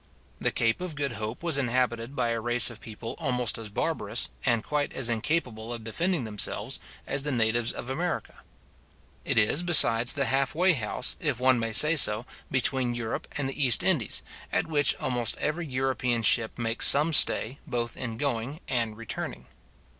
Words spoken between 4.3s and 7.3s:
and quite as incapable of defending themselves, as